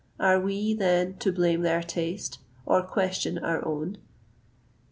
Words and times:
Are 0.19 0.39
we, 0.39 0.73
then, 0.73 1.15
to 1.19 1.31
blame 1.31 1.61
their 1.61 1.83
taste, 1.83 2.39
or 2.65 2.81
question 2.81 3.37
our 3.37 3.63
own? 3.63 3.99